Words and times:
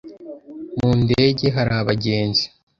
Mu 0.77 0.89
ndege 1.01 1.45
hari 1.55 1.71
abagenzi 1.81 2.45